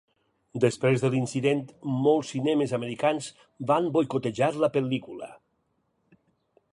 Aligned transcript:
Després 0.61 1.03
de 1.03 1.09
l'incident 1.15 1.59
molts 2.05 2.31
cinemes 2.35 2.73
americans 2.77 3.29
van 3.73 3.93
boicotejar 3.99 4.51
la 4.65 4.71
pel·lícula. 4.79 5.33